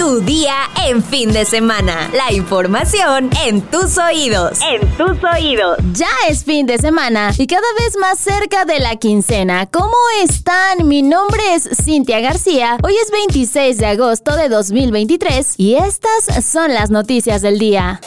Tu 0.00 0.22
día 0.22 0.54
en 0.86 1.04
fin 1.04 1.30
de 1.30 1.44
semana. 1.44 2.10
La 2.14 2.32
información 2.32 3.28
en 3.44 3.60
tus 3.60 3.98
oídos. 3.98 4.58
En 4.62 4.80
tus 4.96 5.22
oídos. 5.22 5.76
Ya 5.92 6.08
es 6.26 6.42
fin 6.42 6.66
de 6.66 6.78
semana 6.78 7.32
y 7.36 7.46
cada 7.46 7.66
vez 7.78 7.98
más 8.00 8.18
cerca 8.18 8.64
de 8.64 8.80
la 8.80 8.96
quincena. 8.96 9.66
¿Cómo 9.66 9.92
están? 10.24 10.88
Mi 10.88 11.02
nombre 11.02 11.42
es 11.52 11.68
Cintia 11.84 12.20
García. 12.20 12.78
Hoy 12.82 12.94
es 12.94 13.10
26 13.10 13.76
de 13.76 13.86
agosto 13.86 14.36
de 14.36 14.48
2023 14.48 15.56
y 15.58 15.74
estas 15.74 16.46
son 16.46 16.72
las 16.72 16.88
noticias 16.88 17.42
del 17.42 17.58
día. 17.58 18.00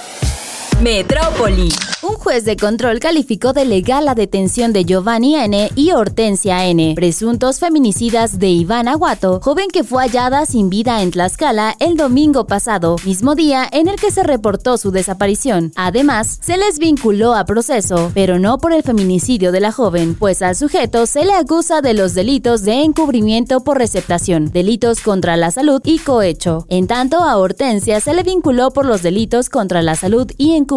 Metrópoli. 0.84 1.70
Un 2.02 2.16
juez 2.16 2.44
de 2.44 2.58
control 2.58 3.00
calificó 3.00 3.54
de 3.54 3.64
legal 3.64 4.04
la 4.04 4.16
detención 4.16 4.74
de 4.74 4.84
Giovanni 4.84 5.36
N. 5.36 5.70
y 5.74 5.92
Hortensia 5.92 6.66
N., 6.66 6.92
presuntos 6.98 7.60
feminicidas 7.60 8.38
de 8.40 8.50
Iván 8.50 8.90
Aguato, 8.90 9.40
joven 9.42 9.70
que 9.72 9.86
fue 9.86 10.04
hallada 10.04 10.46
sin 10.46 10.70
vida 10.70 11.02
en 11.02 11.12
Tlaxcala 11.12 11.78
el 11.80 11.96
domingo 11.96 12.46
pasado, 12.46 12.98
mismo 13.06 13.36
día 13.36 13.66
en 13.72 13.88
el 13.88 13.96
que 13.96 14.12
se 14.12 14.24
reportó 14.24 14.78
su 14.78 14.92
desaparición. 14.92 15.72
Además, 15.78 16.40
se 16.42 16.58
les 16.58 16.78
vinculó 16.80 17.34
a 17.34 17.46
proceso, 17.46 18.12
pero 18.14 18.38
no 18.38 18.58
por 18.58 18.74
el 18.74 18.84
feminicidio 18.84 19.54
de 19.54 19.62
la 19.62 19.72
joven, 19.72 20.16
pues 20.16 20.42
al 20.42 20.58
sujeto 20.58 21.06
se 21.06 21.24
le 21.24 21.34
acusa 21.34 21.80
de 21.80 21.94
los 21.94 22.14
delitos 22.14 22.64
de 22.64 22.84
encubrimiento 22.84 23.64
por 23.64 23.78
receptación, 23.78 24.52
delitos 24.52 25.00
contra 25.00 25.38
la 25.38 25.52
salud 25.52 25.82
y 25.86 26.00
cohecho. 26.00 26.66
En 26.68 26.88
tanto, 26.88 27.20
a 27.20 27.38
Hortensia 27.38 28.02
se 28.02 28.14
le 28.14 28.24
vinculó 28.24 28.72
por 28.72 28.86
los 28.86 29.02
delitos 29.02 29.50
contra 29.50 29.82
la 29.82 29.96
salud 29.96 30.30
y 30.38 30.56
encubrimiento 30.56 30.73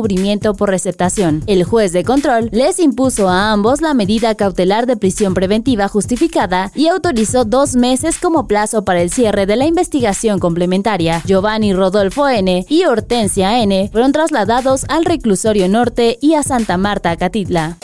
por 0.57 0.71
receptación. 0.71 1.43
El 1.47 1.65
juez 1.65 1.93
de 1.93 2.05
control 2.05 2.49
les 2.53 2.79
impuso 2.79 3.29
a 3.29 3.53
ambos 3.53 3.81
la 3.81 3.95
medida 3.95 4.35
cautelar 4.35 4.87
de 4.87 4.97
prisión 4.97 5.35
preventiva 5.35 5.89
justificada 5.89 6.71
y 6.75 6.89
autorizó 6.89 7.45
dos 7.45 7.77
meses 7.77 8.19
como 8.19 8.47
plazo 8.47 8.85
para 8.85 9.01
el 9.01 9.11
cierre 9.11 9.47
de 9.47 9.57
la 9.57 9.67
investigación 9.67 10.39
complementaria. 10.39 11.23
Giovanni 11.25 11.73
Rodolfo 11.73 12.29
N. 12.29 12.67
y 12.69 12.85
Hortensia 12.85 13.63
N. 13.63 13.89
fueron 13.91 14.13
trasladados 14.13 14.85
al 14.89 15.05
reclusorio 15.05 15.69
norte 15.69 16.19
y 16.21 16.35
a 16.35 16.43
Santa 16.43 16.77
Marta, 16.77 17.17
Catitla. 17.17 17.79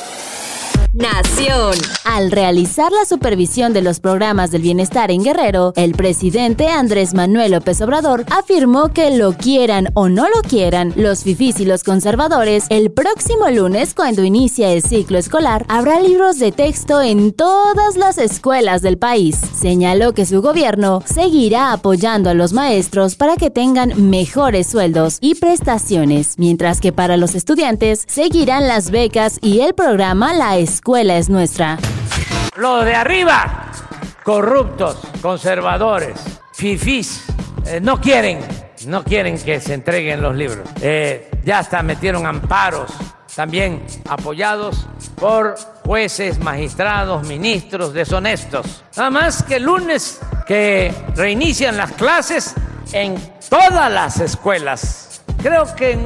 Nación. 0.95 1.73
Al 2.05 2.31
realizar 2.31 2.93
la 2.93 3.07
supervisión 3.07 3.73
de 3.73 3.81
los 3.81 3.98
programas 3.98 4.51
del 4.51 4.61
bienestar 4.61 5.11
en 5.11 5.23
Guerrero, 5.23 5.73
el 5.75 5.93
presidente 5.93 6.69
Andrés 6.69 7.15
Manuel 7.15 7.53
López 7.53 7.81
Obrador 7.81 8.27
afirmó 8.31 8.89
que 8.89 9.17
lo 9.17 9.33
quieran 9.33 9.89
o 9.95 10.11
no 10.11 10.29
lo 10.29 10.43
quieran, 10.43 10.93
los 10.95 11.23
fifís 11.23 11.61
y 11.61 11.65
los 11.65 11.83
conservadores, 11.83 12.67
el 12.69 12.91
próximo 12.91 13.48
lunes, 13.48 13.95
cuando 13.95 14.23
inicia 14.23 14.70
el 14.70 14.83
ciclo 14.83 15.17
escolar, 15.17 15.65
habrá 15.70 15.98
libros 15.98 16.39
de 16.39 16.53
texto 16.53 17.01
en 17.01 17.33
todas 17.33 17.97
las 17.97 18.19
escuelas 18.19 18.83
del 18.83 18.98
país. 18.98 19.41
Señaló 19.59 20.13
que 20.13 20.27
su 20.27 20.43
gobierno 20.43 21.03
seguirá 21.07 21.73
apoyando 21.73 22.29
a 22.29 22.35
los 22.35 22.53
maestros 22.53 23.15
para 23.15 23.37
que 23.37 23.48
tengan 23.48 24.11
mejores 24.11 24.67
sueldos 24.67 25.17
y 25.23 25.37
prestaciones, 25.37 26.35
mientras 26.37 26.83
que 26.83 26.93
para 26.93 27.17
los 27.17 27.35
estudiantes 27.35 28.05
seguirán 28.09 28.69
las 28.69 28.91
becas 28.91 29.39
y 29.41 29.61
el 29.61 29.73
programa 29.73 30.35
La 30.35 30.59
Escuela 30.59 30.81
escuela 30.83 31.16
es 31.16 31.28
nuestra. 31.28 31.78
Los 32.56 32.84
de 32.84 32.92
arriba, 32.92 33.70
corruptos, 34.25 34.98
conservadores, 35.20 36.19
fifís, 36.55 37.22
eh, 37.66 37.78
no 37.80 38.00
quieren, 38.00 38.41
no 38.89 39.05
quieren 39.05 39.39
que 39.39 39.61
se 39.61 39.74
entreguen 39.74 40.20
los 40.20 40.34
libros. 40.34 40.69
Eh, 40.80 41.30
ya 41.44 41.61
hasta 41.61 41.84
metieron 41.84 42.27
amparos, 42.27 42.91
también 43.36 43.84
apoyados 44.08 44.89
por 45.14 45.55
jueces, 45.84 46.41
magistrados, 46.41 47.28
ministros 47.28 47.94
deshonestos. 47.94 48.83
Nada 48.96 49.11
más 49.11 49.44
que 49.44 49.61
lunes 49.61 50.19
que 50.48 50.92
reinician 51.14 51.77
las 51.77 51.92
clases 51.92 52.55
en 52.91 53.14
todas 53.48 53.89
las 53.89 54.19
escuelas. 54.19 55.22
Creo 55.41 55.64
que 55.77 55.96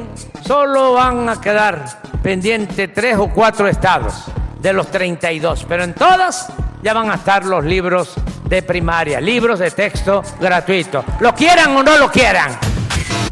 solo 0.45 0.93
van 0.93 1.27
a 1.29 1.41
quedar 1.41 1.99
pendientes 2.21 2.93
tres 2.93 3.17
o 3.17 3.27
cuatro 3.29 3.67
estados 3.67 4.25
de 4.61 4.73
los 4.73 4.87
32, 4.87 5.65
pero 5.67 5.83
en 5.83 5.93
todas 5.93 6.47
ya 6.81 6.93
van 6.93 7.09
a 7.09 7.15
estar 7.15 7.45
los 7.45 7.63
libros 7.63 8.13
de 8.47 8.61
primaria, 8.61 9.19
libros 9.19 9.59
de 9.59 9.71
texto 9.71 10.23
gratuito, 10.39 11.03
lo 11.19 11.33
quieran 11.33 11.75
o 11.75 11.83
no 11.83 11.97
lo 11.97 12.11
quieran. 12.11 12.57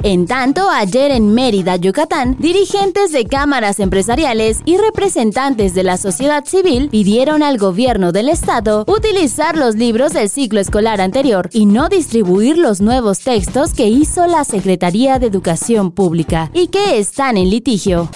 En 0.06 0.28
tanto, 0.28 0.70
ayer 0.70 1.10
en 1.10 1.34
Mérida, 1.34 1.78
Yucatán, 1.78 2.36
dirigentes 2.38 3.12
de 3.12 3.26
cámaras 3.26 3.80
empresariales 3.80 4.62
y 4.64 4.78
representantes 4.78 5.74
de 5.74 5.82
la 5.82 5.98
sociedad 5.98 6.46
civil 6.46 6.90
pidieron 6.90 7.42
al 7.42 7.58
gobierno 7.58 8.12
del 8.12 8.30
estado 8.30 8.86
utilizar 8.88 9.58
los 9.58 9.74
libros 9.74 10.14
del 10.14 10.30
ciclo 10.30 10.60
escolar 10.60 11.02
anterior 11.02 11.50
y 11.52 11.66
no 11.66 11.90
distribuir 11.90 12.60
los 12.60 12.82
nuevos 12.82 13.22
textos 13.22 13.74
que 13.74 13.88
hizo 13.88 14.28
la 14.28 14.44
Secretaría 14.44 15.18
de 15.18 15.26
Educación 15.26 15.92
Pública 15.92 16.52
y 16.54 16.68
que 16.68 17.00
están 17.00 17.36
en 17.38 17.50
litigio. 17.50 18.08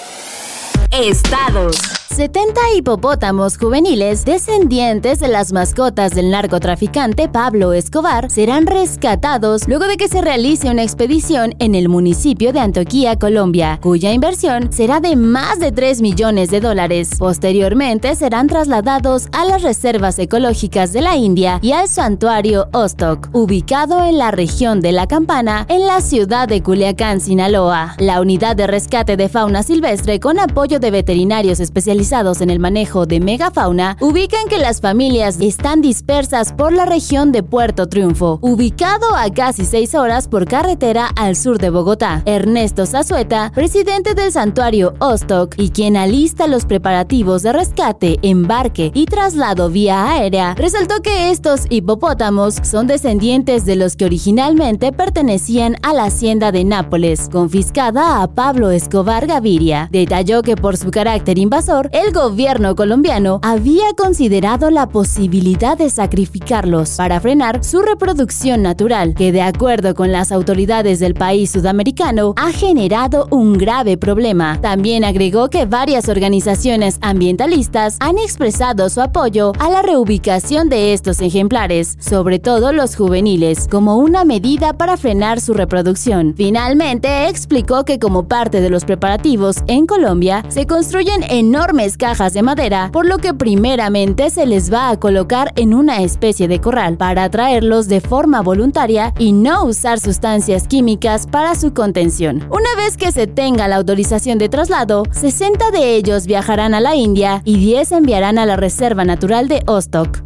Estados. 0.92 1.99
70 2.16 2.60
hipopótamos 2.76 3.56
juveniles 3.56 4.24
descendientes 4.24 5.20
de 5.20 5.28
las 5.28 5.52
mascotas 5.52 6.10
del 6.10 6.30
narcotraficante 6.30 7.28
Pablo 7.28 7.72
Escobar 7.72 8.32
serán 8.32 8.66
rescatados 8.66 9.68
luego 9.68 9.86
de 9.86 9.96
que 9.96 10.08
se 10.08 10.20
realice 10.20 10.68
una 10.68 10.82
expedición 10.82 11.54
en 11.60 11.76
el 11.76 11.88
municipio 11.88 12.52
de 12.52 12.58
Antioquía, 12.58 13.16
Colombia, 13.16 13.78
cuya 13.80 14.12
inversión 14.12 14.72
será 14.72 14.98
de 14.98 15.14
más 15.14 15.60
de 15.60 15.70
3 15.70 16.02
millones 16.02 16.50
de 16.50 16.60
dólares. 16.60 17.10
Posteriormente 17.16 18.16
serán 18.16 18.48
trasladados 18.48 19.28
a 19.30 19.44
las 19.44 19.62
reservas 19.62 20.18
ecológicas 20.18 20.92
de 20.92 21.02
la 21.02 21.16
India 21.16 21.60
y 21.62 21.72
al 21.72 21.88
santuario 21.88 22.68
Ostok, 22.72 23.28
ubicado 23.32 24.04
en 24.04 24.18
la 24.18 24.32
región 24.32 24.80
de 24.80 24.90
La 24.90 25.06
Campana, 25.06 25.64
en 25.68 25.86
la 25.86 26.00
ciudad 26.00 26.48
de 26.48 26.60
Culiacán, 26.60 27.20
Sinaloa. 27.20 27.94
La 27.98 28.20
unidad 28.20 28.56
de 28.56 28.66
rescate 28.66 29.16
de 29.16 29.28
fauna 29.28 29.62
silvestre 29.62 30.18
con 30.18 30.40
apoyo 30.40 30.80
de 30.80 30.90
veterinarios 30.90 31.60
especializados 31.60 31.99
en 32.00 32.48
el 32.48 32.60
manejo 32.60 33.04
de 33.04 33.20
megafauna 33.20 33.98
ubican 34.00 34.48
que 34.48 34.56
las 34.56 34.80
familias 34.80 35.36
están 35.38 35.82
dispersas 35.82 36.50
por 36.50 36.72
la 36.72 36.86
región 36.86 37.30
de 37.30 37.42
Puerto 37.42 37.90
Triunfo, 37.90 38.38
ubicado 38.40 39.14
a 39.14 39.28
casi 39.30 39.66
seis 39.66 39.94
horas 39.94 40.26
por 40.26 40.46
carretera 40.46 41.08
al 41.14 41.36
sur 41.36 41.58
de 41.58 41.68
Bogotá. 41.68 42.22
Ernesto 42.24 42.86
Zazueta, 42.86 43.52
presidente 43.54 44.14
del 44.14 44.32
santuario 44.32 44.94
Ostok 44.98 45.56
y 45.58 45.68
quien 45.68 45.98
alista 45.98 46.46
los 46.46 46.64
preparativos 46.64 47.42
de 47.42 47.52
rescate, 47.52 48.18
embarque 48.22 48.90
y 48.94 49.04
traslado 49.04 49.68
vía 49.68 50.10
aérea, 50.10 50.54
resaltó 50.54 51.02
que 51.02 51.30
estos 51.30 51.66
hipopótamos 51.68 52.54
son 52.62 52.86
descendientes 52.86 53.66
de 53.66 53.76
los 53.76 53.96
que 53.96 54.06
originalmente 54.06 54.92
pertenecían 54.92 55.76
a 55.82 55.92
la 55.92 56.04
hacienda 56.04 56.50
de 56.50 56.64
Nápoles, 56.64 57.28
confiscada 57.30 58.22
a 58.22 58.26
Pablo 58.34 58.70
Escobar 58.70 59.26
Gaviria. 59.26 59.90
Detalló 59.92 60.40
que 60.40 60.56
por 60.56 60.78
su 60.78 60.90
carácter 60.90 61.38
invasor, 61.38 61.89
el 61.92 62.12
gobierno 62.12 62.76
colombiano 62.76 63.40
había 63.42 63.92
considerado 63.96 64.70
la 64.70 64.88
posibilidad 64.88 65.76
de 65.76 65.90
sacrificarlos 65.90 66.90
para 66.96 67.20
frenar 67.20 67.64
su 67.64 67.80
reproducción 67.82 68.62
natural, 68.62 69.14
que 69.14 69.32
de 69.32 69.42
acuerdo 69.42 69.94
con 69.94 70.12
las 70.12 70.30
autoridades 70.30 71.00
del 71.00 71.14
país 71.14 71.50
sudamericano 71.50 72.34
ha 72.36 72.52
generado 72.52 73.26
un 73.30 73.58
grave 73.58 73.96
problema. 73.96 74.60
También 74.60 75.04
agregó 75.04 75.50
que 75.50 75.66
varias 75.66 76.08
organizaciones 76.08 76.98
ambientalistas 77.00 77.96
han 78.00 78.18
expresado 78.18 78.88
su 78.88 79.00
apoyo 79.00 79.52
a 79.58 79.70
la 79.70 79.82
reubicación 79.82 80.68
de 80.68 80.92
estos 80.92 81.20
ejemplares, 81.20 81.96
sobre 81.98 82.38
todo 82.38 82.72
los 82.72 82.94
juveniles, 82.94 83.66
como 83.68 83.96
una 83.96 84.24
medida 84.24 84.74
para 84.74 84.96
frenar 84.96 85.40
su 85.40 85.54
reproducción. 85.54 86.34
Finalmente, 86.36 87.28
explicó 87.28 87.84
que 87.84 87.98
como 87.98 88.28
parte 88.28 88.60
de 88.60 88.70
los 88.70 88.84
preparativos 88.84 89.56
en 89.66 89.86
Colombia 89.86 90.44
se 90.48 90.66
construyen 90.66 91.24
enormes 91.28 91.79
cajas 91.96 92.34
de 92.34 92.42
madera, 92.42 92.90
por 92.92 93.06
lo 93.06 93.18
que 93.18 93.32
primeramente 93.32 94.28
se 94.30 94.44
les 94.44 94.72
va 94.72 94.90
a 94.90 94.98
colocar 94.98 95.52
en 95.56 95.72
una 95.72 96.02
especie 96.02 96.46
de 96.46 96.60
corral 96.60 96.96
para 96.96 97.24
atraerlos 97.24 97.88
de 97.88 98.00
forma 98.00 98.42
voluntaria 98.42 99.14
y 99.18 99.32
no 99.32 99.64
usar 99.64 99.98
sustancias 99.98 100.68
químicas 100.68 101.26
para 101.26 101.54
su 101.54 101.72
contención. 101.72 102.46
Una 102.50 102.74
vez 102.76 102.96
que 102.96 103.12
se 103.12 103.26
tenga 103.26 103.66
la 103.66 103.76
autorización 103.76 104.38
de 104.38 104.48
traslado, 104.48 105.04
60 105.10 105.70
de 105.70 105.94
ellos 105.96 106.26
viajarán 106.26 106.74
a 106.74 106.80
la 106.80 106.94
India 106.96 107.40
y 107.44 107.58
10 107.58 107.92
enviarán 107.92 108.38
a 108.38 108.46
la 108.46 108.56
Reserva 108.56 109.04
Natural 109.04 109.48
de 109.48 109.62
Ostok. 109.66 110.22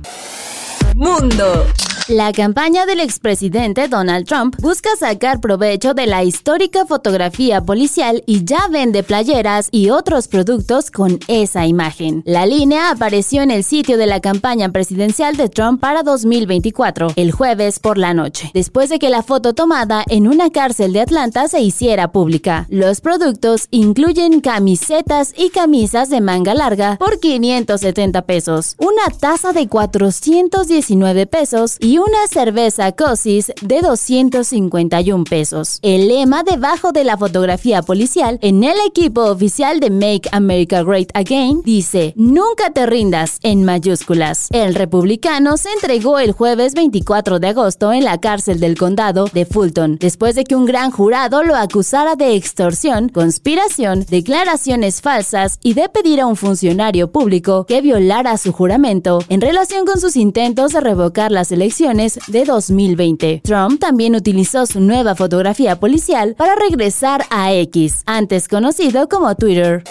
Mundo. 0.97 1.67
La 2.09 2.33
campaña 2.33 2.85
del 2.85 3.01
expresidente 3.01 3.89
Donald 3.89 4.27
Trump 4.27 4.57
busca 4.61 4.91
sacar 4.95 5.41
provecho 5.41 5.95
de 5.95 6.07
la 6.07 6.23
histórica 6.23 6.85
fotografía 6.85 7.63
policial 7.63 8.23
y 8.27 8.45
ya 8.45 8.69
vende 8.71 9.03
playeras 9.03 9.69
y 9.71 9.89
otros 9.89 10.29
productos 10.29 10.91
con 10.91 11.19
esa 11.29 11.67
imagen. 11.67 12.23
La 12.27 12.45
línea 12.45 12.91
apareció 12.91 13.41
en 13.41 13.51
el 13.51 13.65
sitio 13.65 13.97
de 13.97 14.05
la 14.05 14.21
campaña 14.21 14.69
presidencial 14.71 15.39
de 15.39 15.49
Trump 15.49 15.81
para 15.81 16.03
2024, 16.03 17.13
el 17.17 17.33
jueves 17.33 17.79
por 17.79 17.97
la 17.97 18.13
noche, 18.13 18.51
después 18.53 18.91
de 18.91 18.99
que 18.99 19.09
la 19.09 19.23
foto 19.23 19.55
tomada 19.55 20.05
en 20.07 20.29
una 20.29 20.51
cárcel 20.51 20.93
de 20.93 21.01
Atlanta 21.01 21.49
se 21.49 21.63
hiciera 21.63 22.13
pública. 22.13 22.67
Los 22.69 23.01
productos 23.01 23.69
incluyen 23.71 24.43
camisetas 24.43 25.33
y 25.35 25.49
camisas 25.49 26.11
de 26.11 26.21
manga 26.21 26.53
larga 26.53 26.99
por 26.99 27.19
570 27.19 28.27
pesos, 28.27 28.77
una 28.77 29.09
taza 29.19 29.55
de 29.55 29.69
419 29.69 31.27
pesos 31.27 31.79
y 31.81 31.94
y 31.95 31.99
una 31.99 32.27
cerveza 32.29 32.91
Cosis 32.91 33.53
de 33.63 33.81
251 33.81 35.23
pesos. 35.23 35.79
El 35.81 36.09
lema 36.09 36.43
debajo 36.43 36.91
de 36.91 37.05
la 37.05 37.17
fotografía 37.17 37.83
policial 37.83 38.41
en 38.43 38.65
el 38.65 38.75
equipo 38.85 39.23
oficial 39.27 39.79
de 39.79 39.91
Make 39.91 40.29
America 40.33 40.83
Great 40.83 41.11
Again 41.15 41.63
dice, 41.63 42.13
nunca 42.17 42.71
te 42.71 42.87
rindas 42.87 43.39
en 43.45 43.65
mayúsculas. 43.65 44.49
El 44.51 44.75
republicano 44.75 45.57
se 45.57 45.71
entregó 45.71 46.19
el 46.19 46.33
jueves 46.33 46.75
24 46.75 47.39
de 47.39 47.47
agosto 47.47 47.93
en 47.93 48.03
la 48.03 48.19
cárcel 48.19 48.59
del 48.59 48.77
condado 48.77 49.27
de 49.33 49.47
Fulton, 49.47 49.99
después 50.01 50.35
de 50.35 50.43
que 50.43 50.57
un 50.57 50.67
gran 50.67 50.91
jurado 50.91 51.45
lo 51.45 51.55
acusara 51.55 52.17
de 52.17 52.35
extorsión, 52.35 53.09
conspiración, 53.09 54.05
declaraciones 54.11 55.01
falsas 55.01 55.61
y 55.63 55.75
de 55.75 55.89
pedir 55.89 56.21
a 56.21 56.27
un 56.27 56.35
funcionario 56.35 57.13
público 57.13 57.67
que 57.67 57.81
violara 57.83 58.37
su 58.37 58.53
juramento 58.53 59.21
en 59.29 59.41
relación 59.41 59.87
con 59.87 60.01
sus 60.01 60.17
intentos 60.17 60.73
de 60.73 60.81
revocar 60.81 61.31
las 61.31 61.53
elecciones 61.53 61.84
de 61.85 62.45
2020. 62.47 63.43
Trump 63.45 63.79
también 63.79 64.15
utilizó 64.15 64.65
su 64.65 64.81
nueva 64.81 65.15
fotografía 65.15 65.79
policial 65.79 66.35
para 66.35 66.55
regresar 66.55 67.27
a 67.29 67.53
X, 67.53 68.03
antes 68.07 68.49
conocido 68.49 69.07
como 69.07 69.35
Twitter. 69.35 69.85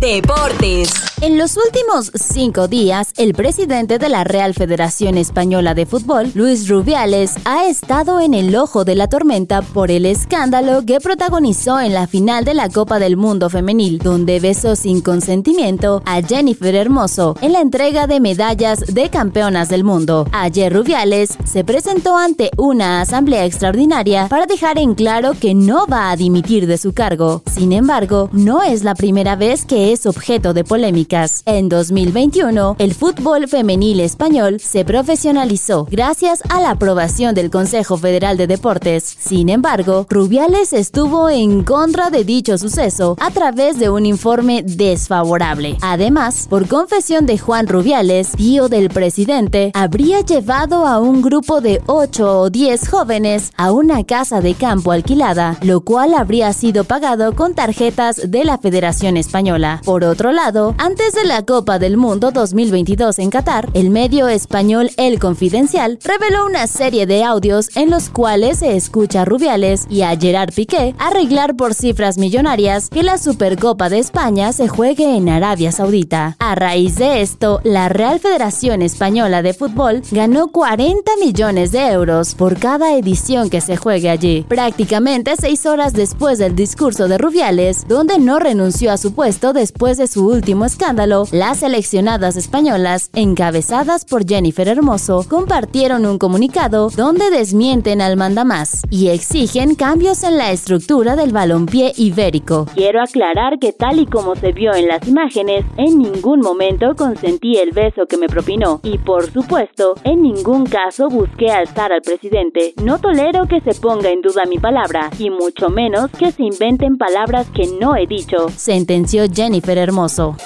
Deportes. 0.00 1.08
En 1.20 1.36
los 1.36 1.56
últimos 1.56 2.12
cinco 2.14 2.68
días, 2.68 3.12
el 3.16 3.34
presidente 3.34 3.98
de 3.98 4.08
la 4.08 4.22
Real 4.22 4.54
Federación 4.54 5.18
Española 5.18 5.74
de 5.74 5.84
Fútbol, 5.84 6.30
Luis 6.36 6.68
Rubiales, 6.68 7.34
ha 7.44 7.66
estado 7.66 8.20
en 8.20 8.34
el 8.34 8.54
ojo 8.54 8.84
de 8.84 8.94
la 8.94 9.08
tormenta 9.08 9.62
por 9.62 9.90
el 9.90 10.06
escándalo 10.06 10.86
que 10.86 11.00
protagonizó 11.00 11.80
en 11.80 11.92
la 11.92 12.06
final 12.06 12.44
de 12.44 12.54
la 12.54 12.68
Copa 12.68 13.00
del 13.00 13.16
Mundo 13.16 13.50
Femenil, 13.50 13.98
donde 13.98 14.38
besó 14.38 14.76
sin 14.76 15.00
consentimiento 15.00 16.02
a 16.06 16.22
Jennifer 16.22 16.72
Hermoso 16.76 17.34
en 17.40 17.52
la 17.52 17.62
entrega 17.62 18.06
de 18.06 18.20
medallas 18.20 18.78
de 18.86 19.10
campeonas 19.10 19.68
del 19.68 19.82
mundo. 19.82 20.28
Ayer 20.30 20.72
Rubiales 20.72 21.36
se 21.44 21.64
presentó 21.64 22.16
ante 22.16 22.52
una 22.56 23.00
asamblea 23.00 23.44
extraordinaria 23.44 24.28
para 24.28 24.46
dejar 24.46 24.78
en 24.78 24.94
claro 24.94 25.32
que 25.32 25.56
no 25.56 25.88
va 25.88 26.12
a 26.12 26.16
dimitir 26.16 26.68
de 26.68 26.78
su 26.78 26.92
cargo. 26.92 27.42
Sin 27.50 27.72
embargo, 27.72 28.30
no 28.32 28.62
es 28.62 28.84
la 28.84 28.94
primera 28.94 29.34
vez 29.34 29.64
que 29.64 29.87
es 29.92 30.06
objeto 30.06 30.54
de 30.54 30.64
polémicas. 30.64 31.42
En 31.46 31.68
2021, 31.68 32.76
el 32.78 32.94
fútbol 32.94 33.48
femenil 33.48 34.00
español 34.00 34.60
se 34.60 34.84
profesionalizó 34.84 35.86
gracias 35.90 36.42
a 36.48 36.60
la 36.60 36.70
aprobación 36.70 37.34
del 37.34 37.50
Consejo 37.50 37.96
Federal 37.96 38.36
de 38.36 38.46
Deportes. 38.46 39.16
Sin 39.18 39.48
embargo, 39.48 40.06
Rubiales 40.08 40.72
estuvo 40.72 41.30
en 41.30 41.64
contra 41.64 42.10
de 42.10 42.24
dicho 42.24 42.58
suceso 42.58 43.16
a 43.20 43.30
través 43.30 43.78
de 43.78 43.90
un 43.90 44.06
informe 44.06 44.62
desfavorable. 44.62 45.76
Además, 45.80 46.46
por 46.48 46.68
confesión 46.68 47.26
de 47.26 47.38
Juan 47.38 47.66
Rubiales, 47.66 48.32
tío 48.32 48.68
del 48.68 48.90
presidente, 48.90 49.70
habría 49.74 50.20
llevado 50.20 50.86
a 50.86 51.00
un 51.00 51.22
grupo 51.22 51.60
de 51.60 51.82
8 51.86 52.40
o 52.40 52.50
10 52.50 52.88
jóvenes 52.88 53.52
a 53.56 53.72
una 53.72 54.04
casa 54.04 54.40
de 54.40 54.54
campo 54.54 54.92
alquilada, 54.92 55.56
lo 55.62 55.80
cual 55.80 56.14
habría 56.14 56.52
sido 56.52 56.84
pagado 56.84 57.34
con 57.34 57.54
tarjetas 57.54 58.20
de 58.30 58.44
la 58.44 58.58
Federación 58.58 59.16
Española. 59.16 59.77
Por 59.84 60.04
otro 60.04 60.32
lado, 60.32 60.74
antes 60.78 61.14
de 61.14 61.24
la 61.24 61.44
Copa 61.44 61.78
del 61.78 61.96
Mundo 61.96 62.30
2022 62.30 63.18
en 63.18 63.30
Qatar, 63.30 63.68
el 63.74 63.90
medio 63.90 64.28
español 64.28 64.90
El 64.96 65.18
Confidencial 65.18 65.98
reveló 66.04 66.46
una 66.46 66.66
serie 66.66 67.06
de 67.06 67.24
audios 67.24 67.76
en 67.76 67.90
los 67.90 68.08
cuales 68.10 68.58
se 68.58 68.76
escucha 68.76 69.22
a 69.22 69.24
Rubiales 69.24 69.86
y 69.88 70.02
a 70.02 70.16
Gerard 70.16 70.52
Piqué 70.52 70.94
arreglar 70.98 71.56
por 71.56 71.74
cifras 71.74 72.18
millonarias 72.18 72.90
que 72.90 73.02
la 73.02 73.18
Supercopa 73.18 73.88
de 73.88 73.98
España 73.98 74.52
se 74.52 74.68
juegue 74.68 75.16
en 75.16 75.28
Arabia 75.28 75.72
Saudita. 75.72 76.36
A 76.38 76.54
raíz 76.54 76.96
de 76.96 77.20
esto, 77.22 77.60
la 77.64 77.88
Real 77.88 78.20
Federación 78.20 78.82
Española 78.82 79.42
de 79.42 79.54
Fútbol 79.54 80.02
ganó 80.10 80.48
40 80.48 81.10
millones 81.20 81.72
de 81.72 81.86
euros 81.88 82.34
por 82.34 82.58
cada 82.58 82.94
edición 82.94 83.50
que 83.50 83.60
se 83.60 83.76
juegue 83.76 84.10
allí, 84.10 84.44
prácticamente 84.48 85.34
seis 85.38 85.66
horas 85.66 85.92
después 85.92 86.38
del 86.38 86.54
discurso 86.54 87.08
de 87.08 87.18
Rubiales, 87.18 87.86
donde 87.88 88.18
no 88.18 88.38
renunció 88.38 88.90
a 88.90 88.96
su 88.96 89.12
puesto 89.12 89.52
de 89.52 89.62
después 89.68 89.98
de 89.98 90.06
su 90.06 90.26
último 90.26 90.64
escándalo, 90.64 91.24
las 91.30 91.58
seleccionadas 91.58 92.36
españolas, 92.36 93.10
encabezadas 93.14 94.06
por 94.06 94.26
Jennifer 94.26 94.66
Hermoso, 94.66 95.26
compartieron 95.28 96.06
un 96.06 96.16
comunicado 96.16 96.88
donde 96.88 97.30
desmienten 97.30 98.00
al 98.00 98.16
mandamás 98.16 98.82
y 98.88 99.08
exigen 99.08 99.74
cambios 99.74 100.24
en 100.24 100.38
la 100.38 100.52
estructura 100.52 101.16
del 101.16 101.32
balompié 101.32 101.92
ibérico. 101.98 102.64
Quiero 102.74 103.02
aclarar 103.02 103.58
que 103.60 103.74
tal 103.74 103.98
y 103.98 104.06
como 104.06 104.36
se 104.36 104.52
vio 104.52 104.72
en 104.72 104.88
las 104.88 105.06
imágenes, 105.06 105.66
en 105.76 105.98
ningún 105.98 106.40
momento 106.40 106.94
consentí 106.96 107.58
el 107.58 107.72
beso 107.72 108.06
que 108.08 108.16
me 108.16 108.28
propinó 108.28 108.80
y 108.82 108.96
por 108.96 109.30
supuesto, 109.30 109.96
en 110.04 110.22
ningún 110.22 110.64
caso 110.64 111.08
busqué 111.10 111.50
alzar 111.50 111.92
al 111.92 112.00
presidente. 112.00 112.72
No 112.82 113.00
tolero 113.00 113.46
que 113.46 113.60
se 113.60 113.78
ponga 113.78 114.08
en 114.08 114.22
duda 114.22 114.46
mi 114.48 114.56
palabra 114.56 115.10
y 115.18 115.28
mucho 115.28 115.68
menos 115.68 116.10
que 116.12 116.32
se 116.32 116.44
inventen 116.44 116.96
palabras 116.96 117.48
que 117.54 117.66
no 117.78 117.96
he 117.96 118.06
dicho, 118.06 118.48
sentenció 118.56 119.24
Jennifer 119.30 119.57
Hermoso. 119.66 120.36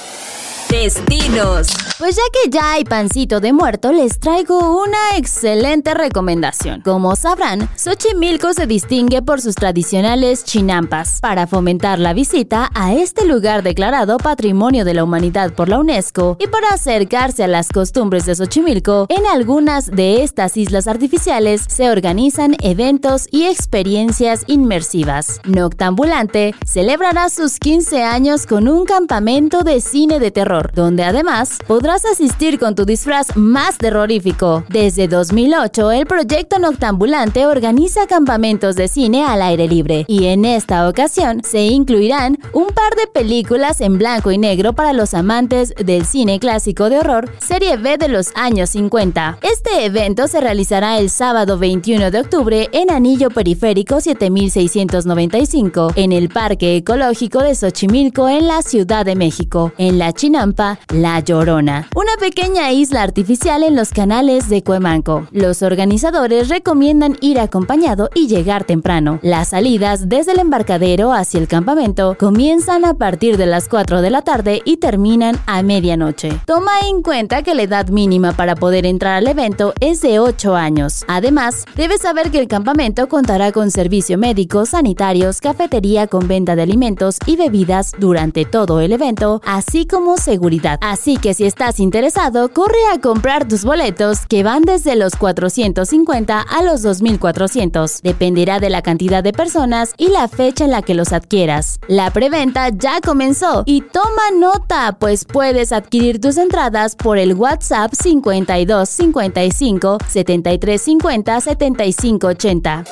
Destinos. 0.72 1.68
Pues 1.98 2.16
ya 2.16 2.22
que 2.32 2.50
ya 2.50 2.72
hay 2.72 2.84
pancito 2.84 3.40
de 3.40 3.52
muerto, 3.52 3.92
les 3.92 4.18
traigo 4.18 4.82
una 4.82 5.18
excelente 5.18 5.92
recomendación. 5.92 6.80
Como 6.80 7.14
sabrán, 7.14 7.68
Xochimilco 7.76 8.54
se 8.54 8.66
distingue 8.66 9.20
por 9.20 9.42
sus 9.42 9.54
tradicionales 9.54 10.44
chinampas. 10.44 11.20
Para 11.20 11.46
fomentar 11.46 11.98
la 11.98 12.14
visita 12.14 12.70
a 12.74 12.94
este 12.94 13.26
lugar 13.26 13.62
declarado 13.62 14.16
Patrimonio 14.16 14.86
de 14.86 14.94
la 14.94 15.04
Humanidad 15.04 15.52
por 15.52 15.68
la 15.68 15.78
UNESCO 15.78 16.38
y 16.40 16.46
para 16.46 16.70
acercarse 16.70 17.44
a 17.44 17.48
las 17.48 17.68
costumbres 17.68 18.24
de 18.24 18.34
Xochimilco, 18.34 19.06
en 19.10 19.26
algunas 19.26 19.90
de 19.90 20.22
estas 20.22 20.56
islas 20.56 20.88
artificiales 20.88 21.66
se 21.68 21.90
organizan 21.90 22.56
eventos 22.62 23.28
y 23.30 23.44
experiencias 23.44 24.44
inmersivas. 24.46 25.38
Noctambulante 25.44 26.54
celebrará 26.64 27.28
sus 27.28 27.58
15 27.58 28.02
años 28.02 28.46
con 28.46 28.68
un 28.68 28.86
campamento 28.86 29.64
de 29.64 29.82
cine 29.82 30.18
de 30.18 30.30
terror 30.30 30.61
donde 30.72 31.02
además 31.02 31.58
podrás 31.66 32.04
asistir 32.04 32.60
con 32.60 32.76
tu 32.76 32.84
disfraz 32.84 33.36
más 33.36 33.78
terrorífico. 33.78 34.64
Desde 34.68 35.08
2008, 35.08 35.90
el 35.90 36.06
proyecto 36.06 36.60
Noctambulante 36.60 37.46
organiza 37.46 38.06
campamentos 38.06 38.76
de 38.76 38.86
cine 38.86 39.24
al 39.24 39.42
aire 39.42 39.66
libre 39.66 40.04
y 40.06 40.26
en 40.26 40.44
esta 40.44 40.88
ocasión 40.88 41.42
se 41.42 41.62
incluirán 41.62 42.38
un 42.52 42.66
par 42.68 42.94
de 42.94 43.08
películas 43.12 43.80
en 43.80 43.98
blanco 43.98 44.30
y 44.30 44.38
negro 44.38 44.74
para 44.74 44.92
los 44.92 45.14
amantes 45.14 45.74
del 45.76 46.04
cine 46.04 46.38
clásico 46.38 46.88
de 46.88 46.98
horror 46.98 47.30
serie 47.38 47.76
B 47.76 47.98
de 47.98 48.08
los 48.08 48.30
años 48.34 48.70
50. 48.70 49.38
Este 49.42 49.84
evento 49.84 50.28
se 50.28 50.40
realizará 50.40 50.98
el 50.98 51.10
sábado 51.10 51.58
21 51.58 52.10
de 52.10 52.20
octubre 52.20 52.68
en 52.72 52.90
Anillo 52.90 53.30
Periférico 53.30 54.00
7695 54.00 55.92
en 55.96 56.12
el 56.12 56.28
Parque 56.28 56.76
Ecológico 56.76 57.40
de 57.40 57.54
Xochimilco 57.54 58.28
en 58.28 58.46
la 58.46 58.62
Ciudad 58.62 59.04
de 59.04 59.14
México. 59.14 59.72
En 59.78 59.98
la 59.98 60.12
La 60.54 61.20
Llorona, 61.20 61.88
una 61.94 62.12
pequeña 62.20 62.72
isla 62.72 63.02
artificial 63.02 63.62
en 63.62 63.74
los 63.74 63.90
canales 63.90 64.50
de 64.50 64.62
Cuemanco. 64.62 65.26
Los 65.30 65.62
organizadores 65.62 66.50
recomiendan 66.50 67.16
ir 67.22 67.40
acompañado 67.40 68.10
y 68.14 68.26
llegar 68.28 68.64
temprano. 68.64 69.18
Las 69.22 69.48
salidas 69.48 70.10
desde 70.10 70.32
el 70.32 70.40
embarcadero 70.40 71.12
hacia 71.12 71.40
el 71.40 71.48
campamento 71.48 72.16
comienzan 72.18 72.84
a 72.84 72.94
partir 72.94 73.38
de 73.38 73.46
las 73.46 73.66
4 73.66 74.02
de 74.02 74.10
la 74.10 74.20
tarde 74.20 74.60
y 74.66 74.76
terminan 74.76 75.38
a 75.46 75.62
medianoche. 75.62 76.38
Toma 76.44 76.72
en 76.86 77.00
cuenta 77.02 77.42
que 77.42 77.54
la 77.54 77.62
edad 77.62 77.88
mínima 77.88 78.32
para 78.32 78.54
poder 78.54 78.84
entrar 78.84 79.14
al 79.14 79.28
evento 79.28 79.72
es 79.80 80.02
de 80.02 80.18
8 80.18 80.54
años. 80.54 81.04
Además, 81.08 81.64
debes 81.76 82.02
saber 82.02 82.30
que 82.30 82.40
el 82.40 82.48
campamento 82.48 83.08
contará 83.08 83.52
con 83.52 83.70
servicio 83.70 84.18
médico, 84.18 84.66
sanitarios, 84.66 85.40
cafetería 85.40 86.08
con 86.08 86.28
venta 86.28 86.56
de 86.56 86.62
alimentos 86.62 87.16
y 87.24 87.36
bebidas 87.36 87.92
durante 87.98 88.44
todo 88.44 88.80
el 88.80 88.92
evento, 88.92 89.40
así 89.46 89.86
como 89.86 90.18
seguridad 90.18 90.41
Así 90.80 91.16
que 91.18 91.34
si 91.34 91.44
estás 91.44 91.78
interesado, 91.78 92.48
corre 92.52 92.78
a 92.92 93.00
comprar 93.00 93.46
tus 93.46 93.64
boletos 93.64 94.26
que 94.26 94.42
van 94.42 94.62
desde 94.62 94.96
los 94.96 95.14
450 95.14 96.40
a 96.40 96.62
los 96.62 96.82
2400. 96.82 98.02
Dependerá 98.02 98.58
de 98.58 98.70
la 98.70 98.82
cantidad 98.82 99.22
de 99.22 99.32
personas 99.32 99.94
y 99.98 100.08
la 100.08 100.26
fecha 100.28 100.64
en 100.64 100.72
la 100.72 100.82
que 100.82 100.94
los 100.94 101.12
adquieras. 101.12 101.78
La 101.86 102.10
preventa 102.10 102.68
ya 102.70 103.00
comenzó 103.00 103.62
y 103.66 103.82
toma 103.82 104.30
nota, 104.34 104.96
pues 104.98 105.24
puedes 105.24 105.72
adquirir 105.72 106.20
tus 106.20 106.36
entradas 106.36 106.96
por 106.96 107.18
el 107.18 107.34
WhatsApp 107.34 107.92
52 107.94 108.88
55 108.88 109.98
73 110.08 110.82
50 110.82 111.40
75 111.40 112.26
80. 112.26 112.84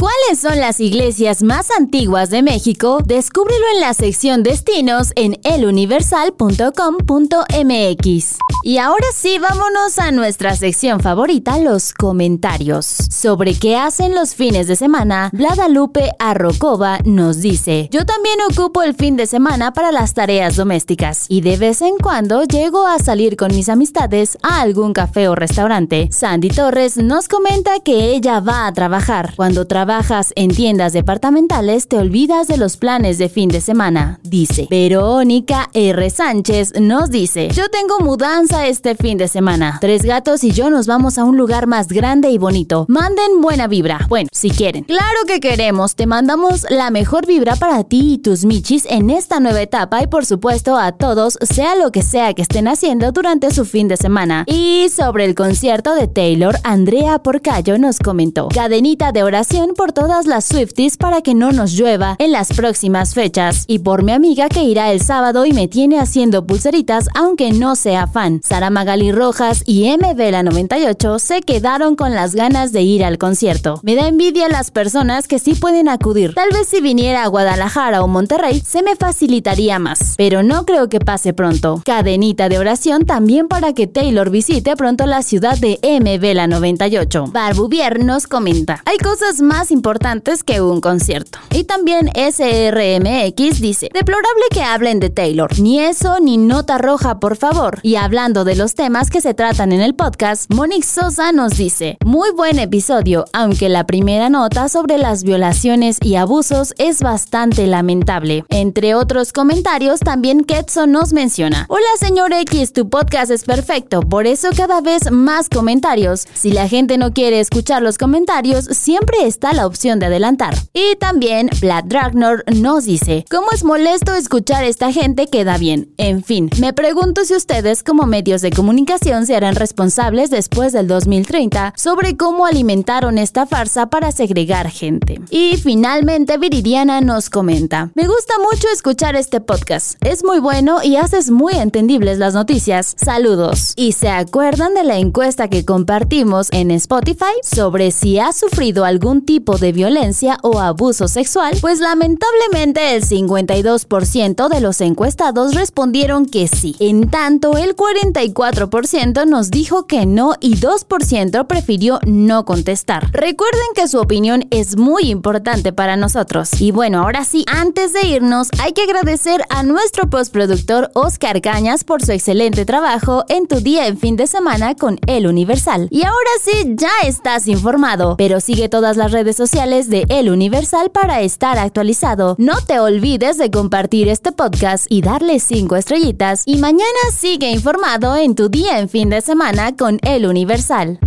¿Cuáles 0.00 0.40
son 0.40 0.58
las 0.58 0.80
iglesias 0.80 1.42
más 1.42 1.70
antiguas 1.70 2.30
de 2.30 2.42
México? 2.42 3.00
Descúbrelo 3.04 3.66
en 3.74 3.82
la 3.82 3.92
sección 3.92 4.42
Destinos 4.42 5.12
en 5.14 5.38
eluniversal.com.mx. 5.44 8.38
Y 8.62 8.78
ahora 8.78 9.06
sí, 9.14 9.38
vámonos 9.38 9.98
a 9.98 10.10
nuestra 10.10 10.56
sección 10.56 11.00
favorita, 11.00 11.58
los 11.58 11.92
comentarios. 11.92 12.86
Sobre 12.86 13.54
qué 13.54 13.76
hacen 13.76 14.14
los 14.14 14.34
fines 14.34 14.68
de 14.68 14.76
semana, 14.76 15.28
Vladalupe 15.34 16.12
Arrocova 16.18 17.00
nos 17.04 17.42
dice, 17.42 17.90
yo 17.92 18.06
también 18.06 18.38
ocupo 18.50 18.82
el 18.82 18.94
fin 18.94 19.16
de 19.16 19.26
semana 19.26 19.74
para 19.74 19.92
las 19.92 20.14
tareas 20.14 20.56
domésticas 20.56 21.26
y 21.28 21.42
de 21.42 21.58
vez 21.58 21.82
en 21.82 21.98
cuando 21.98 22.44
llego 22.44 22.86
a 22.86 23.00
salir 23.00 23.36
con 23.36 23.54
mis 23.54 23.68
amistades 23.68 24.38
a 24.42 24.62
algún 24.62 24.94
café 24.94 25.28
o 25.28 25.34
restaurante. 25.34 26.08
Sandy 26.10 26.48
Torres 26.48 26.96
nos 26.96 27.28
comenta 27.28 27.80
que 27.80 28.14
ella 28.14 28.40
va 28.40 28.66
a 28.66 28.72
trabajar. 28.72 29.34
Cuando 29.36 29.66
trabajas 29.90 30.32
en 30.36 30.54
tiendas 30.54 30.92
departamentales 30.92 31.88
te 31.88 31.96
olvidas 31.96 32.46
de 32.46 32.56
los 32.56 32.76
planes 32.76 33.18
de 33.18 33.28
fin 33.28 33.48
de 33.48 33.60
semana, 33.60 34.20
dice. 34.22 34.68
Verónica 34.70 35.68
R. 35.74 36.10
Sánchez 36.10 36.74
nos 36.80 37.10
dice, 37.10 37.48
yo 37.48 37.68
tengo 37.70 37.98
mudanza 37.98 38.68
este 38.68 38.94
fin 38.94 39.18
de 39.18 39.26
semana. 39.26 39.78
Tres 39.80 40.02
gatos 40.02 40.44
y 40.44 40.52
yo 40.52 40.70
nos 40.70 40.86
vamos 40.86 41.18
a 41.18 41.24
un 41.24 41.36
lugar 41.36 41.66
más 41.66 41.88
grande 41.88 42.30
y 42.30 42.38
bonito. 42.38 42.84
Manden 42.86 43.40
buena 43.40 43.66
vibra. 43.66 44.06
Bueno, 44.08 44.28
si 44.30 44.50
quieren. 44.50 44.84
Claro 44.84 45.24
que 45.26 45.40
queremos. 45.40 45.96
Te 45.96 46.06
mandamos 46.06 46.66
la 46.70 46.90
mejor 46.90 47.26
vibra 47.26 47.56
para 47.56 47.82
ti 47.82 48.12
y 48.12 48.18
tus 48.18 48.44
michis 48.44 48.86
en 48.88 49.10
esta 49.10 49.40
nueva 49.40 49.60
etapa 49.60 50.04
y 50.04 50.06
por 50.06 50.24
supuesto 50.24 50.76
a 50.76 50.92
todos, 50.92 51.36
sea 51.40 51.74
lo 51.74 51.90
que 51.90 52.02
sea 52.02 52.32
que 52.34 52.42
estén 52.42 52.68
haciendo 52.68 53.10
durante 53.10 53.50
su 53.50 53.64
fin 53.64 53.88
de 53.88 53.96
semana. 53.96 54.44
Y 54.46 54.86
sobre 54.94 55.24
el 55.24 55.34
concierto 55.34 55.96
de 55.96 56.06
Taylor, 56.06 56.54
Andrea 56.62 57.18
Porcayo 57.24 57.76
nos 57.76 57.98
comentó, 57.98 58.50
cadenita 58.54 59.10
de 59.10 59.24
oración 59.24 59.74
por 59.80 59.92
todas 59.92 60.26
las 60.26 60.44
Swifties 60.44 60.98
para 60.98 61.22
que 61.22 61.32
no 61.32 61.52
nos 61.52 61.72
llueva 61.72 62.16
en 62.18 62.32
las 62.32 62.48
próximas 62.48 63.14
fechas 63.14 63.64
y 63.66 63.78
por 63.78 64.02
mi 64.02 64.12
amiga 64.12 64.50
que 64.50 64.62
irá 64.62 64.92
el 64.92 65.00
sábado 65.00 65.46
y 65.46 65.54
me 65.54 65.68
tiene 65.68 65.98
haciendo 65.98 66.46
pulseritas 66.46 67.08
aunque 67.14 67.50
no 67.52 67.74
sea 67.76 68.06
fan. 68.06 68.42
Sara 68.44 68.68
Magali 68.68 69.10
Rojas 69.10 69.62
y 69.64 69.90
MB 69.96 70.18
la 70.32 70.42
98 70.42 71.18
se 71.18 71.40
quedaron 71.40 71.96
con 71.96 72.14
las 72.14 72.34
ganas 72.34 72.72
de 72.72 72.82
ir 72.82 73.02
al 73.02 73.16
concierto. 73.16 73.80
Me 73.82 73.94
da 73.94 74.06
envidia 74.06 74.50
las 74.50 74.70
personas 74.70 75.26
que 75.26 75.38
sí 75.38 75.54
pueden 75.54 75.88
acudir. 75.88 76.34
Tal 76.34 76.50
vez 76.50 76.68
si 76.68 76.82
viniera 76.82 77.24
a 77.24 77.28
Guadalajara 77.28 78.02
o 78.02 78.06
Monterrey 78.06 78.60
se 78.60 78.82
me 78.82 78.96
facilitaría 78.96 79.78
más, 79.78 80.12
pero 80.18 80.42
no 80.42 80.66
creo 80.66 80.90
que 80.90 81.00
pase 81.00 81.32
pronto. 81.32 81.80
Cadenita 81.86 82.50
de 82.50 82.58
oración 82.58 83.06
también 83.06 83.48
para 83.48 83.72
que 83.72 83.86
Taylor 83.86 84.28
visite 84.28 84.76
pronto 84.76 85.06
la 85.06 85.22
ciudad 85.22 85.56
de 85.56 85.78
MB 85.82 86.34
la 86.34 86.48
98. 86.48 87.28
Barbuvier 87.32 88.04
nos 88.04 88.26
comenta, 88.26 88.82
hay 88.84 88.98
cosas 88.98 89.40
más 89.40 89.69
importantes 89.70 90.42
que 90.42 90.60
un 90.60 90.80
concierto. 90.80 91.38
Y 91.50 91.64
también 91.64 92.10
SRMX 92.14 93.60
dice, 93.60 93.88
deplorable 93.92 94.44
que 94.50 94.62
hablen 94.62 95.00
de 95.00 95.10
Taylor, 95.10 95.58
ni 95.58 95.80
eso 95.80 96.18
ni 96.20 96.36
nota 96.36 96.78
roja 96.78 97.20
por 97.20 97.36
favor. 97.36 97.78
Y 97.82 97.96
hablando 97.96 98.44
de 98.44 98.56
los 98.56 98.74
temas 98.74 99.10
que 99.10 99.20
se 99.20 99.34
tratan 99.34 99.72
en 99.72 99.80
el 99.80 99.94
podcast, 99.94 100.52
Monique 100.52 100.86
Sosa 100.86 101.32
nos 101.32 101.56
dice, 101.56 101.96
muy 102.04 102.30
buen 102.30 102.58
episodio, 102.58 103.24
aunque 103.32 103.68
la 103.68 103.86
primera 103.86 104.28
nota 104.28 104.68
sobre 104.68 104.98
las 104.98 105.22
violaciones 105.22 105.98
y 106.02 106.16
abusos 106.16 106.74
es 106.78 107.02
bastante 107.02 107.66
lamentable. 107.66 108.44
Entre 108.48 108.94
otros 108.94 109.32
comentarios, 109.32 110.00
también 110.00 110.44
Ketso 110.44 110.86
nos 110.86 111.12
menciona, 111.12 111.66
hola 111.68 111.88
señor 111.98 112.32
X, 112.32 112.72
tu 112.72 112.88
podcast 112.88 113.30
es 113.30 113.44
perfecto, 113.44 114.00
por 114.00 114.26
eso 114.26 114.48
cada 114.56 114.80
vez 114.80 115.10
más 115.10 115.48
comentarios. 115.48 116.26
Si 116.34 116.52
la 116.52 116.68
gente 116.68 116.98
no 116.98 117.12
quiere 117.12 117.40
escuchar 117.40 117.82
los 117.82 117.98
comentarios, 117.98 118.64
siempre 118.64 119.18
está 119.24 119.52
la 119.52 119.59
opción 119.66 119.98
de 119.98 120.06
adelantar. 120.06 120.54
Y 120.72 120.96
también 120.96 121.50
Vlad 121.60 121.84
Dragnor 121.84 122.44
nos 122.54 122.84
dice, 122.84 123.24
¿cómo 123.30 123.48
es 123.52 123.64
molesto 123.64 124.14
escuchar 124.14 124.64
esta 124.64 124.92
gente 124.92 125.26
que 125.26 125.44
da 125.44 125.58
bien? 125.58 125.92
En 125.96 126.22
fin, 126.22 126.50
me 126.60 126.72
pregunto 126.72 127.24
si 127.24 127.34
ustedes 127.34 127.82
como 127.82 128.06
medios 128.06 128.42
de 128.42 128.50
comunicación 128.50 129.26
se 129.26 129.36
harán 129.36 129.54
responsables 129.54 130.30
después 130.30 130.72
del 130.72 130.86
2030 130.86 131.74
sobre 131.76 132.16
cómo 132.16 132.46
alimentaron 132.46 133.18
esta 133.18 133.46
farsa 133.46 133.90
para 133.90 134.12
segregar 134.12 134.70
gente. 134.70 135.20
Y 135.30 135.56
finalmente 135.56 136.38
Viridiana 136.38 137.00
nos 137.00 137.30
comenta, 137.30 137.90
me 137.94 138.06
gusta 138.06 138.34
mucho 138.38 138.68
escuchar 138.72 139.16
este 139.16 139.40
podcast, 139.40 139.96
es 140.04 140.24
muy 140.24 140.38
bueno 140.38 140.78
y 140.82 140.96
haces 140.96 141.30
muy 141.30 141.54
entendibles 141.54 142.18
las 142.18 142.34
noticias. 142.34 142.94
Saludos. 142.96 143.74
¿Y 143.76 143.92
se 143.92 144.08
acuerdan 144.08 144.74
de 144.74 144.84
la 144.84 144.98
encuesta 144.98 145.48
que 145.48 145.64
compartimos 145.64 146.48
en 146.52 146.70
Spotify 146.70 147.24
sobre 147.42 147.90
si 147.90 148.18
has 148.18 148.36
sufrido 148.36 148.84
algún 148.84 149.24
tipo 149.24 149.39
de 149.40 149.72
violencia 149.72 150.38
o 150.42 150.60
abuso 150.60 151.08
sexual? 151.08 151.56
Pues 151.60 151.80
lamentablemente 151.80 152.94
el 152.94 153.04
52% 153.04 154.48
de 154.48 154.60
los 154.60 154.80
encuestados 154.80 155.54
respondieron 155.54 156.26
que 156.26 156.46
sí. 156.48 156.76
En 156.78 157.10
tanto, 157.10 157.56
el 157.56 157.74
44% 157.74 159.26
nos 159.26 159.50
dijo 159.50 159.86
que 159.86 160.06
no 160.06 160.34
y 160.40 160.56
2% 160.56 161.46
prefirió 161.46 162.00
no 162.06 162.44
contestar. 162.44 163.10
Recuerden 163.12 163.66
que 163.74 163.88
su 163.88 163.98
opinión 163.98 164.46
es 164.50 164.76
muy 164.76 165.10
importante 165.10 165.72
para 165.72 165.96
nosotros. 165.96 166.60
Y 166.60 166.70
bueno, 166.70 167.02
ahora 167.02 167.24
sí, 167.24 167.44
antes 167.48 167.92
de 167.92 168.06
irnos, 168.06 168.48
hay 168.62 168.72
que 168.72 168.82
agradecer 168.82 169.42
a 169.48 169.62
nuestro 169.62 170.08
postproductor 170.08 170.90
Oscar 170.94 171.40
Cañas 171.40 171.84
por 171.84 172.02
su 172.02 172.12
excelente 172.12 172.64
trabajo 172.64 173.24
en 173.28 173.46
tu 173.46 173.60
día 173.60 173.86
en 173.86 173.98
fin 173.98 174.16
de 174.16 174.26
semana 174.26 174.74
con 174.74 174.98
El 175.06 175.26
Universal. 175.26 175.88
Y 175.90 176.04
ahora 176.04 176.30
sí, 176.42 176.74
ya 176.76 176.90
estás 177.06 177.48
informado, 177.48 178.16
pero 178.16 178.40
sigue 178.40 178.68
todas 178.68 178.96
las 178.96 179.12
redes 179.30 179.36
sociales 179.36 179.88
de 179.88 180.06
El 180.08 180.28
Universal 180.28 180.90
para 180.90 181.20
estar 181.20 181.56
actualizado. 181.58 182.34
No 182.38 182.60
te 182.66 182.80
olvides 182.80 183.38
de 183.38 183.50
compartir 183.50 184.08
este 184.08 184.32
podcast 184.32 184.86
y 184.88 185.02
darle 185.02 185.38
5 185.38 185.76
estrellitas. 185.76 186.42
Y 186.46 186.56
mañana 186.56 186.98
sigue 187.12 187.50
informado 187.50 188.16
en 188.16 188.34
tu 188.34 188.48
día 188.48 188.80
en 188.80 188.88
fin 188.88 189.08
de 189.08 189.20
semana 189.20 189.76
con 189.76 190.00
El 190.02 190.26
Universal. 190.26 190.98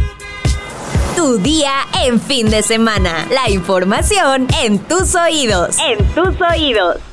Tu 1.17 1.37
día 1.39 1.73
en 2.05 2.21
fin 2.21 2.49
de 2.49 2.63
semana. 2.63 3.27
La 3.29 3.49
información 3.49 4.47
en 4.63 4.79
tus 4.79 5.15
oídos. 5.15 5.77
En 5.79 5.97
tus 6.13 6.35
oídos. 6.41 7.12